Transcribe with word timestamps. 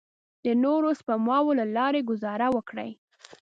د 0.45 0.47
نورو 0.63 0.89
سپماوو 0.99 1.57
له 1.59 1.65
لارې 1.77 2.01
ګوزاره 2.09 2.47
وکړئ. 2.55 2.91